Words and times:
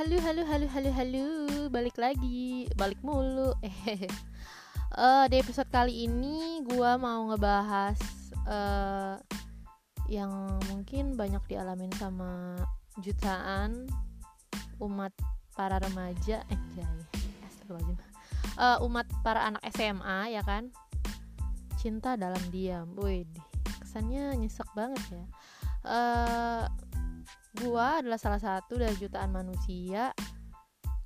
Halo, 0.00 0.16
halo, 0.24 0.48
halo, 0.48 0.64
halo, 0.72 0.90
halo, 0.96 1.24
balik 1.68 2.00
lagi, 2.00 2.64
balik 2.72 2.96
mulu. 3.04 3.52
Eh, 3.60 4.08
uh, 4.96 5.28
di 5.28 5.36
episode 5.36 5.68
kali 5.68 6.08
ini 6.08 6.64
gue 6.64 6.92
mau 6.96 7.28
ngebahas 7.28 8.00
uh, 8.48 9.20
yang 10.08 10.56
mungkin 10.72 11.20
banyak 11.20 11.44
dialamin 11.52 11.92
sama 12.00 12.56
jutaan 13.04 13.92
umat 14.80 15.12
para 15.52 15.76
remaja, 15.76 16.48
anjay, 16.48 16.96
astagfirullahaladzim, 17.52 18.00
uh, 18.56 18.80
umat 18.88 19.04
para 19.20 19.52
anak 19.52 19.60
SMA 19.68 20.32
ya 20.32 20.40
kan, 20.40 20.72
cinta 21.76 22.16
dalam 22.16 22.40
diam, 22.48 22.88
wih, 22.96 23.28
kesannya 23.84 24.32
nyesek 24.32 24.72
banget 24.72 25.04
ya. 25.12 25.24
Uh, 25.84 26.64
gua 27.60 28.00
adalah 28.00 28.16
salah 28.16 28.40
satu 28.40 28.80
dari 28.80 28.96
jutaan 28.96 29.30
manusia. 29.30 30.10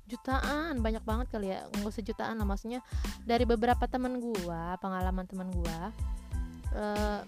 Jutaan 0.05 0.79
banyak 0.79 1.03
banget 1.03 1.27
kali 1.33 1.51
ya. 1.51 1.67
Nggak 1.75 1.91
usah 1.91 2.05
jutaan 2.05 2.39
lah 2.39 2.47
maksudnya 2.47 2.79
dari 3.27 3.43
beberapa 3.43 3.83
teman 3.85 4.17
gua 4.21 4.79
pengalaman 4.79 5.25
teman 5.27 5.49
gua 5.51 5.91
uh, 6.77 7.21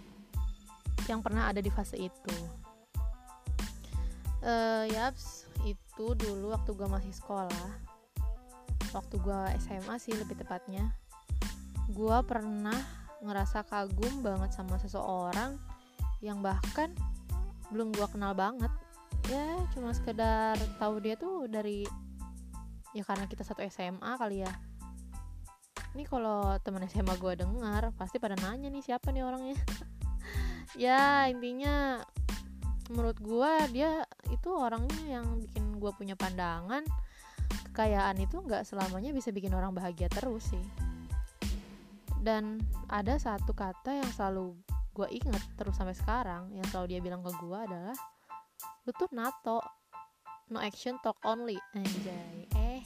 yang 1.12 1.20
pernah 1.20 1.52
ada 1.52 1.60
di 1.60 1.72
fase 1.74 2.00
itu. 2.00 2.38
Uh, 4.46 4.86
yaps 4.94 5.50
itu 5.66 6.06
dulu 6.16 6.54
waktu 6.54 6.72
gua 6.78 6.88
masih 6.88 7.12
sekolah. 7.12 7.70
Waktu 8.96 9.16
gua 9.20 9.52
SMA 9.60 10.00
sih 10.00 10.16
lebih 10.16 10.40
tepatnya. 10.40 10.94
Gua 11.92 12.24
pernah 12.24 12.78
ngerasa 13.20 13.66
kagum 13.66 14.22
banget 14.22 14.54
sama 14.54 14.78
seseorang 14.78 15.58
yang 16.22 16.40
bahkan 16.46 16.94
belum 17.74 17.92
gua 17.92 18.08
kenal 18.08 18.38
banget 18.38 18.70
ya 19.28 19.60
cuma 19.76 19.92
sekedar 19.92 20.56
tahu 20.80 21.04
dia 21.04 21.20
tuh 21.20 21.52
dari 21.52 21.84
ya 22.96 23.04
karena 23.04 23.28
kita 23.28 23.44
satu 23.44 23.62
SMA 23.68 24.12
kali 24.18 24.44
ya. 24.44 24.52
Ini 25.94 26.04
kalau 26.06 26.56
teman 26.62 26.86
SMA 26.86 27.18
gue 27.18 27.34
dengar 27.42 27.90
pasti 27.98 28.22
pada 28.22 28.38
nanya 28.40 28.70
nih 28.70 28.84
siapa 28.84 29.12
nih 29.12 29.24
orangnya. 29.26 29.58
Ya 30.76 31.26
intinya 31.32 32.04
menurut 32.92 33.18
gue 33.24 33.52
dia 33.74 34.04
itu 34.30 34.52
orangnya 34.52 35.00
yang 35.20 35.26
bikin 35.42 35.80
gue 35.80 35.92
punya 35.96 36.14
pandangan. 36.14 36.84
Kekayaan 37.72 38.20
itu 38.20 38.44
nggak 38.44 38.68
selamanya 38.68 39.16
bisa 39.16 39.32
bikin 39.32 39.56
orang 39.56 39.74
bahagia 39.74 40.12
terus 40.12 40.52
sih. 40.52 40.66
Dan 42.20 42.62
ada 42.92 43.16
satu 43.16 43.56
kata 43.56 43.96
yang 43.96 44.12
selalu 44.12 44.54
gue 44.94 45.08
inget 45.14 45.42
terus 45.56 45.80
sampai 45.80 45.96
sekarang 45.96 46.52
yang 46.54 46.68
selalu 46.70 46.98
dia 46.98 47.00
bilang 47.02 47.24
ke 47.24 47.32
gue 47.38 47.58
adalah 47.58 47.98
lu 48.86 48.92
tuh 48.96 49.10
nato. 49.12 49.60
No 50.48 50.64
action 50.64 50.96
talk 51.04 51.20
only. 51.28 51.60
Anjay. 51.76 52.48
Eh 52.56 52.86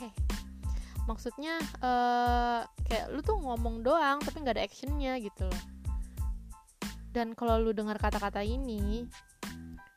maksudnya 1.09 1.57
uh, 1.81 2.61
kayak 2.85 3.09
lu 3.09 3.19
tuh 3.25 3.35
ngomong 3.41 3.81
doang 3.81 4.21
tapi 4.21 4.41
nggak 4.41 4.55
ada 4.57 4.65
actionnya 4.65 5.17
gitu 5.19 5.45
loh. 5.49 5.63
Dan 7.11 7.35
kalau 7.35 7.59
lu 7.59 7.75
dengar 7.75 7.99
kata-kata 7.99 8.39
ini 8.45 9.03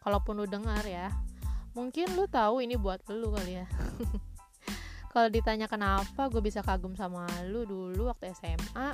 kalaupun 0.02 0.42
lu 0.42 0.46
dengar 0.50 0.82
ya 0.84 1.08
mungkin 1.74 2.06
lu 2.14 2.26
tahu 2.30 2.62
ini 2.62 2.78
buat 2.78 3.02
lu 3.10 3.34
kali 3.34 3.62
ya. 3.62 3.66
Kalau 5.14 5.30
ditanya 5.30 5.70
kenapa 5.70 6.26
gue 6.26 6.42
bisa 6.42 6.58
kagum 6.58 6.98
sama 6.98 7.22
lu 7.46 7.62
dulu 7.62 8.10
waktu 8.10 8.34
SMA 8.34 8.90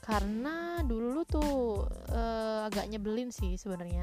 karena 0.00 0.80
dulu 0.80 1.12
lu 1.12 1.22
tuh 1.28 1.84
uh, 2.08 2.64
agak 2.64 2.88
nyebelin 2.88 3.28
sih 3.28 3.58
sebenarnya 3.60 4.00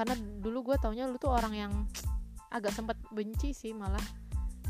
karena 0.00 0.16
dulu 0.16 0.72
gue 0.72 0.76
taunya 0.80 1.04
lu 1.04 1.20
tuh 1.20 1.28
orang 1.28 1.52
yang 1.52 1.72
agak 2.48 2.72
sempat 2.72 2.96
benci 3.12 3.52
sih 3.52 3.76
malah. 3.76 4.00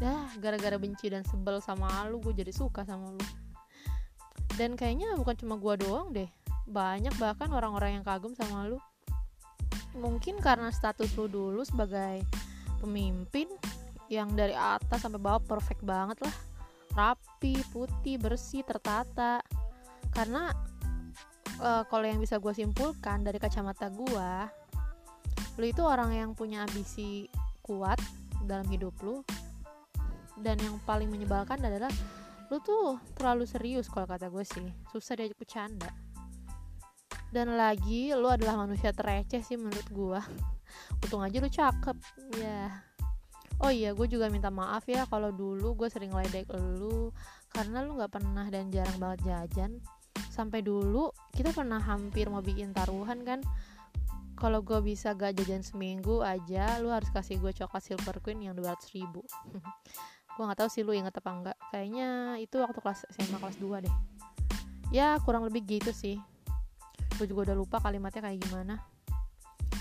Dah 0.03 0.27
gara-gara 0.43 0.75
benci 0.75 1.07
dan 1.07 1.23
sebel 1.23 1.63
sama 1.63 1.87
lu 2.11 2.19
gue 2.19 2.35
jadi 2.35 2.51
suka 2.51 2.83
sama 2.83 3.15
lu. 3.15 3.23
Dan 4.59 4.75
kayaknya 4.75 5.15
bukan 5.15 5.39
cuma 5.39 5.55
gue 5.55 5.87
doang 5.87 6.11
deh 6.11 6.27
banyak 6.67 7.15
bahkan 7.23 7.47
orang-orang 7.55 8.03
yang 8.03 8.05
kagum 8.05 8.35
sama 8.35 8.67
lu. 8.67 8.83
Mungkin 9.95 10.43
karena 10.43 10.75
status 10.75 11.15
lu 11.15 11.31
dulu 11.31 11.63
sebagai 11.63 12.27
pemimpin 12.83 13.47
yang 14.11 14.35
dari 14.35 14.59
atas 14.59 15.07
sampai 15.07 15.23
bawah 15.23 15.39
perfect 15.47 15.87
banget 15.87 16.19
lah. 16.27 16.35
Rapi 16.91 17.55
putih 17.71 18.19
bersih 18.19 18.67
tertata. 18.67 19.39
Karena 20.11 20.51
uh, 21.63 21.87
kalau 21.87 22.03
yang 22.03 22.19
bisa 22.19 22.43
gue 22.43 22.51
simpulkan 22.51 23.23
dari 23.23 23.39
kacamata 23.39 23.87
gue 23.95 24.59
lu 25.61 25.69
itu 25.69 25.85
orang 25.85 26.17
yang 26.17 26.33
punya 26.33 26.65
ambisi 26.65 27.29
kuat 27.61 28.01
dalam 28.49 28.65
hidup 28.73 28.97
lu. 29.05 29.21
Dan 30.41 30.57
yang 30.65 30.81
paling 30.89 31.13
menyebalkan 31.13 31.61
adalah 31.61 31.93
lu 32.49 32.57
tuh 32.65 32.97
terlalu 33.13 33.45
serius 33.45 33.93
kalau 33.93 34.09
kata 34.09 34.33
gue 34.33 34.41
sih. 34.41 34.73
Susah 34.89 35.21
diajak 35.21 35.37
bercanda. 35.37 35.93
Dan 37.29 37.61
lagi 37.61 38.11
lu 38.17 38.27
adalah 38.27 38.65
manusia 38.65 38.91
tereceh 38.91 39.45
sih 39.45 39.61
menurut 39.61 39.87
gue 39.93 40.21
untung 41.05 41.21
aja 41.21 41.37
lu 41.37 41.53
cakep. 41.53 41.97
Ya 42.41 42.81
oh 43.61 43.69
iya 43.69 43.93
gue 43.93 44.09
juga 44.09 44.33
minta 44.33 44.49
maaf 44.49 44.89
ya 44.89 45.05
kalau 45.05 45.29
dulu 45.29 45.77
gue 45.77 45.93
sering 45.93 46.17
ledek 46.17 46.49
lu. 46.57 47.13
Karena 47.53 47.85
lu 47.85 48.01
nggak 48.01 48.17
pernah 48.17 48.49
dan 48.49 48.73
jarang 48.73 48.97
banget 48.97 49.29
jajan. 49.29 49.77
Sampai 50.33 50.65
dulu 50.65 51.13
kita 51.37 51.53
pernah 51.53 51.85
hampir 51.85 52.33
mau 52.33 52.41
bikin 52.41 52.73
taruhan 52.73 53.21
kan 53.29 53.45
kalau 54.41 54.65
gue 54.65 54.81
bisa 54.81 55.13
gak 55.13 55.37
jajan 55.37 55.61
seminggu 55.61 56.25
aja 56.25 56.81
lu 56.81 56.89
harus 56.89 57.13
kasih 57.13 57.37
gue 57.37 57.53
coklat 57.53 57.85
silver 57.85 58.17
queen 58.25 58.49
yang 58.49 58.57
200 58.57 58.97
ribu. 58.97 59.21
Gue 60.41 60.49
nggak 60.49 60.65
tahu 60.65 60.71
sih 60.73 60.81
lu 60.81 60.97
inget 60.97 61.13
apa 61.13 61.31
enggak. 61.37 61.57
Kayaknya 61.69 62.41
itu 62.41 62.57
waktu 62.65 62.81
kelas 62.81 63.05
SMA 63.13 63.37
kelas 63.37 63.61
2 63.61 63.85
deh. 63.85 63.95
Ya 64.89 65.21
kurang 65.21 65.45
lebih 65.45 65.69
gitu 65.69 65.93
sih. 65.93 66.17
Gue 67.21 67.29
juga 67.29 67.53
udah 67.53 67.57
lupa 67.61 67.77
kalimatnya 67.77 68.25
kayak 68.25 68.41
gimana. 68.49 68.81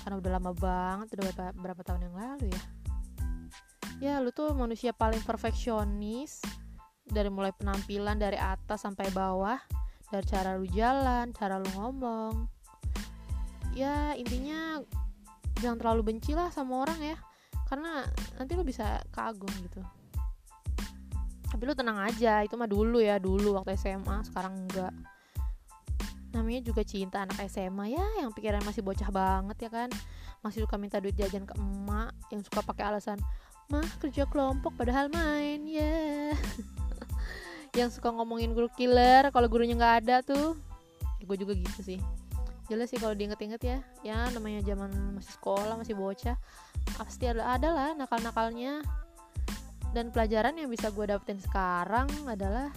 Karena 0.03 0.19
udah 0.19 0.31
lama 0.35 0.51
banget 0.51 1.15
udah 1.15 1.23
berapa, 1.31 1.43
berapa 1.55 1.81
tahun 1.87 2.11
yang 2.11 2.15
lalu 2.17 2.45
ya. 2.51 2.63
Ya 4.03 4.13
lu 4.19 4.35
tuh 4.35 4.51
manusia 4.51 4.91
paling 4.91 5.23
perfeksionis. 5.23 6.43
Dari 7.07 7.31
mulai 7.31 7.55
penampilan 7.55 8.19
dari 8.19 8.35
atas 8.35 8.83
sampai 8.83 9.07
bawah. 9.15 9.63
Dari 10.11 10.25
cara 10.27 10.59
lu 10.59 10.67
jalan 10.67 11.31
cara 11.31 11.55
lu 11.55 11.71
ngomong 11.79 12.58
ya 13.75 14.13
intinya 14.17 14.81
jangan 15.59 15.77
terlalu 15.77 16.13
benci 16.13 16.31
lah 16.33 16.49
sama 16.49 16.85
orang 16.85 16.99
ya. 17.01 17.17
Karena 17.69 18.05
nanti 18.37 18.57
lo 18.57 18.65
bisa 18.65 19.01
kagum 19.13 19.49
gitu. 19.61 19.81
Tapi 21.49 21.63
lo 21.65 21.73
tenang 21.77 22.01
aja 22.01 22.41
itu 22.45 22.53
mah 22.57 22.69
dulu 22.69 23.01
ya 23.01 23.21
dulu 23.21 23.57
waktu 23.57 23.77
SMA 23.77 24.25
sekarang 24.25 24.65
enggak. 24.65 24.93
Namanya 26.33 26.61
juga 26.61 26.81
cinta 26.85 27.25
anak 27.25 27.41
SMA 27.49 27.93
ya 27.93 28.05
yang 28.21 28.33
pikiran 28.33 28.61
masih 28.65 28.81
bocah 28.81 29.09
banget 29.13 29.67
ya 29.67 29.69
kan. 29.69 29.89
Masih 30.41 30.63
suka 30.65 30.79
minta 30.79 30.97
duit 30.97 31.17
jajan 31.17 31.45
ke 31.45 31.53
emak 31.57 32.15
yang 32.33 32.41
suka 32.41 32.63
pakai 32.63 32.89
alasan 32.89 33.19
mah 33.69 33.85
kerja 34.01 34.25
kelompok 34.25 34.73
padahal 34.73 35.13
main. 35.13 35.61
Ya. 35.69 36.33
Yeah. 36.33 36.33
yang 37.77 37.89
suka 37.93 38.09
ngomongin 38.09 38.57
guru 38.57 38.65
killer 38.73 39.29
kalau 39.29 39.45
gurunya 39.45 39.77
nggak 39.77 39.95
ada 40.05 40.25
tuh 40.25 40.57
ya, 41.21 41.23
gue 41.29 41.37
juga 41.37 41.53
gitu 41.53 41.81
sih 41.85 41.99
jelas 42.69 42.87
sih 42.93 43.01
kalau 43.01 43.17
diinget-inget 43.17 43.61
ya. 43.65 43.77
Ya 44.05 44.17
namanya 44.31 44.61
zaman 44.63 45.17
masih 45.17 45.33
sekolah 45.35 45.75
masih 45.75 45.97
bocah 45.97 46.37
pasti 46.95 47.25
ada 47.27 47.57
ada 47.57 47.69
lah 47.73 47.89
nakal-nakalnya. 47.97 48.85
Dan 49.89 50.13
pelajaran 50.13 50.53
yang 50.53 50.69
bisa 50.69 50.93
gue 50.93 51.09
dapetin 51.09 51.41
sekarang 51.41 52.05
adalah 52.29 52.69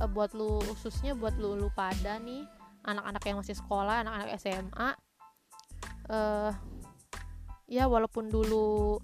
uh, 0.00 0.08
buat 0.08 0.36
lu 0.36 0.60
khususnya 0.76 1.16
buat 1.16 1.36
lu 1.40 1.56
lu 1.56 1.72
pada 1.72 2.20
nih 2.20 2.44
anak-anak 2.84 3.22
yang 3.24 3.36
masih 3.40 3.56
sekolah 3.56 4.04
anak-anak 4.04 4.40
SMA 4.40 4.88
uh, 4.88 4.92
eh, 6.12 6.52
ya 7.68 7.84
walaupun 7.84 8.32
dulu 8.32 8.96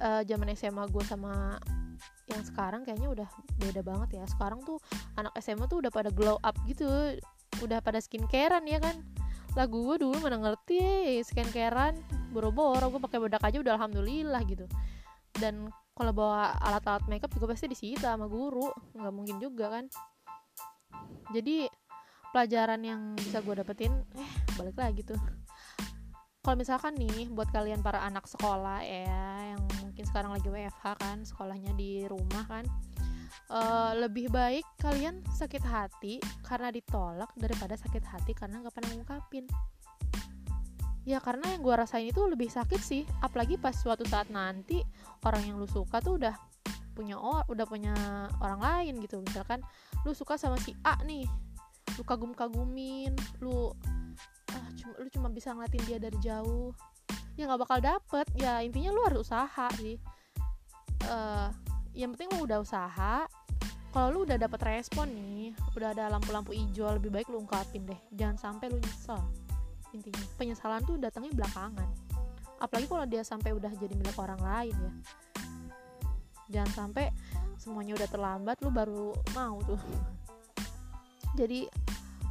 uh, 0.00 0.22
zaman 0.24 0.52
SMA 0.52 0.84
gue 0.92 1.04
sama 1.08 1.56
yang 2.28 2.42
sekarang 2.42 2.82
kayaknya 2.84 3.08
udah 3.08 3.28
beda 3.56 3.80
banget 3.84 4.20
ya. 4.20 4.24
Sekarang 4.28 4.60
tuh 4.66 4.80
anak 5.16 5.32
SMA 5.40 5.64
tuh 5.70 5.80
udah 5.84 5.92
pada 5.94 6.10
glow 6.12 6.36
up 6.42 6.56
gitu 6.68 6.84
udah 7.62 7.78
pada 7.80 8.00
skincarean 8.02 8.64
ya 8.66 8.78
kan? 8.82 8.96
Lagu 9.56 9.88
gue 9.88 9.96
dulu 10.04 10.20
mana 10.20 10.36
ngerti 10.36 10.80
skincarean 11.24 11.96
boro-boro 12.32 12.92
gue 12.92 13.00
pakai 13.00 13.18
bedak 13.22 13.42
aja 13.44 13.58
udah 13.60 13.72
alhamdulillah 13.80 14.42
gitu. 14.44 14.68
Dan 15.36 15.68
kalau 15.96 16.12
bawa 16.12 16.56
alat-alat 16.60 17.08
makeup 17.08 17.32
juga 17.32 17.56
pasti 17.56 17.68
disita 17.72 18.12
sama 18.12 18.28
guru 18.28 18.68
nggak 18.92 19.14
mungkin 19.14 19.36
juga 19.40 19.80
kan? 19.80 19.84
Jadi 21.32 21.64
pelajaran 22.36 22.80
yang 22.84 23.00
bisa 23.16 23.40
gue 23.40 23.54
dapetin 23.56 23.92
eh 24.20 24.32
balik 24.60 24.76
lagi 24.76 25.00
tuh. 25.00 25.20
Kalau 26.44 26.56
misalkan 26.62 26.94
nih 26.94 27.26
buat 27.32 27.50
kalian 27.50 27.82
para 27.82 28.04
anak 28.06 28.28
sekolah 28.28 28.78
ya 28.84 29.56
yang 29.56 29.62
mungkin 29.82 30.04
sekarang 30.06 30.30
lagi 30.30 30.46
WFH 30.46 30.84
kan 31.00 31.18
sekolahnya 31.26 31.74
di 31.74 32.06
rumah 32.06 32.44
kan 32.46 32.62
uh, 33.50 33.92
lebih 33.94 34.30
baik 34.30 34.66
kalian 34.82 35.22
sakit 35.30 35.62
hati 35.62 36.18
karena 36.46 36.70
ditolak 36.74 37.30
daripada 37.38 37.78
sakit 37.78 38.02
hati 38.02 38.32
karena 38.34 38.62
nggak 38.62 38.74
pernah 38.74 38.90
ngungkapin. 38.94 39.46
Ya 41.06 41.22
karena 41.22 41.54
yang 41.54 41.62
gue 41.62 41.74
rasain 41.74 42.10
itu 42.10 42.18
lebih 42.26 42.50
sakit 42.50 42.82
sih 42.82 43.06
apalagi 43.22 43.54
pas 43.62 43.70
suatu 43.70 44.02
saat 44.02 44.26
nanti 44.26 44.82
orang 45.22 45.46
yang 45.46 45.56
lu 45.62 45.70
suka 45.70 46.02
tuh 46.02 46.18
udah 46.18 46.34
punya 46.98 47.14
or 47.14 47.46
udah 47.46 47.62
punya 47.68 47.94
orang 48.42 48.58
lain 48.58 48.98
gitu. 48.98 49.22
Misalkan 49.22 49.62
lu 50.02 50.10
suka 50.16 50.34
sama 50.34 50.58
si 50.58 50.74
A 50.82 50.98
nih 51.06 51.26
lu 51.94 52.02
kagum 52.02 52.34
kagumin 52.34 53.14
lu 53.38 53.70
ah, 54.50 54.68
cuma 54.74 54.92
lu 54.98 55.08
cuma 55.14 55.28
bisa 55.30 55.54
ngeliatin 55.54 55.82
dia 55.86 55.98
dari 56.02 56.18
jauh 56.18 56.74
ya 57.38 57.46
nggak 57.46 57.62
bakal 57.62 57.78
dapet. 57.78 58.26
Ya 58.34 58.58
intinya 58.64 58.90
lu 58.90 59.00
harus 59.06 59.30
usaha 59.30 59.70
sih. 59.78 60.02
Uh, 61.06 61.52
yang 61.96 62.12
penting 62.12 62.28
lu 62.36 62.44
udah 62.44 62.60
usaha. 62.60 63.24
Kalau 63.90 64.08
lu 64.12 64.28
udah 64.28 64.36
dapet 64.36 64.60
respon 64.60 65.08
nih 65.08 65.56
udah 65.72 65.96
ada 65.96 66.12
lampu-lampu 66.12 66.52
hijau 66.52 66.92
lebih 66.92 67.08
baik 67.08 67.32
lu 67.32 67.40
ungkapin 67.40 67.88
deh. 67.88 67.96
Jangan 68.12 68.36
sampai 68.36 68.68
lu 68.68 68.76
nyesel 68.76 69.16
intinya. 69.96 70.24
Penyesalan 70.36 70.84
tuh 70.84 71.00
datangnya 71.00 71.32
belakangan. 71.32 71.88
Apalagi 72.60 72.86
kalau 72.92 73.08
dia 73.08 73.24
sampai 73.24 73.56
udah 73.56 73.72
jadi 73.72 73.96
milik 73.96 74.16
orang 74.20 74.36
lain 74.44 74.76
ya. 74.76 74.92
Jangan 76.60 76.72
sampai 76.76 77.08
semuanya 77.56 77.96
udah 77.96 78.08
terlambat 78.12 78.60
lu 78.60 78.68
baru 78.68 79.16
mau 79.32 79.56
tuh. 79.64 79.80
Jadi 81.40 81.64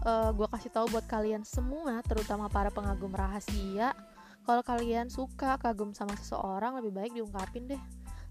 uh, 0.05 0.29
eh, 0.29 0.29
gue 0.37 0.47
kasih 0.49 0.71
tahu 0.71 0.85
buat 0.93 1.05
kalian 1.09 1.41
semua 1.41 2.05
terutama 2.05 2.45
para 2.45 2.69
pengagum 2.69 3.09
rahasia. 3.09 3.97
Kalau 4.45 4.61
kalian 4.61 5.09
suka 5.09 5.57
kagum 5.57 5.97
sama 5.97 6.13
seseorang 6.13 6.77
lebih 6.77 6.93
baik 6.93 7.11
diungkapin 7.17 7.65
deh 7.65 7.81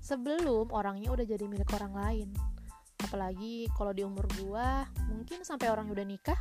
sebelum 0.04 0.68
orangnya 0.68 1.08
udah 1.08 1.24
jadi 1.24 1.48
milik 1.48 1.72
orang 1.72 1.96
lain. 1.96 2.28
Apalagi 3.00 3.72
kalau 3.72 3.96
di 3.96 4.04
umur 4.04 4.28
gua 4.36 4.84
mungkin 5.08 5.40
sampai 5.40 5.72
orang 5.72 5.88
udah 5.88 6.04
nikah 6.04 6.36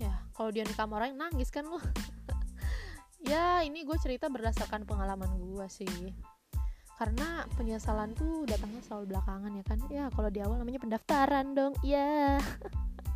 ya 0.00 0.14
kalau 0.32 0.48
dia 0.48 0.64
nikah 0.64 0.88
sama 0.88 0.96
orang 1.04 1.12
nangis 1.12 1.52
kan 1.52 1.68
lu. 1.68 1.76
Ya 3.26 3.60
ini 3.66 3.82
gue 3.82 3.98
cerita 3.98 4.30
berdasarkan 4.30 4.86
pengalaman 4.86 5.28
gue 5.36 5.66
sih. 5.66 6.14
Karena 6.96 7.44
penyesalan 7.58 8.14
tuh 8.14 8.46
datangnya 8.46 8.78
selalu 8.86 9.10
belakangan 9.10 9.52
ya 9.58 9.64
kan. 9.66 9.78
Ya 9.90 10.04
kalau 10.14 10.30
di 10.30 10.38
awal 10.38 10.62
namanya 10.62 10.80
pendaftaran 10.80 11.52
dong 11.52 11.74
ya 11.82 12.38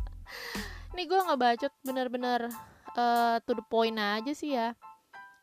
ini 0.93 1.09
gue 1.09 1.17
nggak 1.17 1.39
bacot 1.39 1.73
bener-bener 1.81 2.51
uh, 2.99 3.39
to 3.47 3.55
the 3.55 3.65
point 3.65 3.95
aja 3.95 4.35
sih 4.35 4.53
ya. 4.59 4.75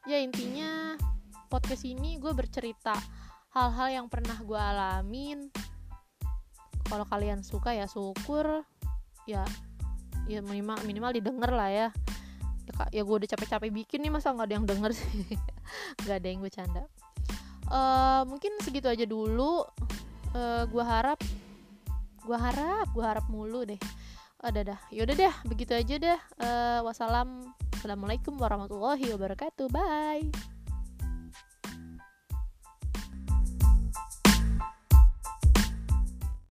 Ya 0.04 0.20
intinya 0.20 0.94
podcast 1.50 1.82
ini 1.88 2.20
gue 2.20 2.30
bercerita 2.30 2.94
hal-hal 3.54 3.88
yang 3.90 4.06
pernah 4.06 4.36
gue 4.38 4.60
alamin. 4.60 5.50
Kalau 6.86 7.06
kalian 7.06 7.42
suka 7.46 7.74
ya 7.74 7.86
syukur. 7.86 8.66
Ya 9.26 9.46
ya 10.26 10.42
minimal 10.42 10.78
minimal 10.86 11.10
didengar 11.14 11.50
lah 11.50 11.70
ya. 11.70 11.88
Ya, 12.66 12.72
ya 12.94 13.02
gue 13.02 13.16
udah 13.22 13.28
capek-capek 13.30 13.70
bikin 13.70 14.02
nih 14.06 14.12
masa 14.14 14.30
nggak 14.30 14.46
ada 14.46 14.54
yang 14.54 14.66
denger 14.66 14.90
sih? 14.94 15.26
Nggak 16.06 16.16
ada 16.22 16.26
yang 16.30 16.38
gue 16.42 16.52
canda 16.54 16.82
uh, 17.70 18.22
mungkin 18.26 18.52
segitu 18.60 18.90
aja 18.90 19.06
dulu. 19.06 19.64
Uh, 20.30 20.62
gue 20.68 20.84
harap 20.84 21.18
gue 22.20 22.36
harap 22.36 22.86
gue 22.92 23.04
harap 23.06 23.24
mulu 23.30 23.64
deh. 23.64 23.80
Ada 24.40 24.74
dah. 24.74 24.80
Yaudah 24.92 25.16
deh 25.16 25.34
begitu 25.46 25.72
aja 25.72 25.94
deh. 25.96 26.20
Uh, 26.42 26.84
wassalam. 26.84 27.54
Assalamualaikum 27.80 28.36
warahmatullahi 28.36 29.08
wabarakatuh. 29.16 29.72
Bye. 29.72 30.59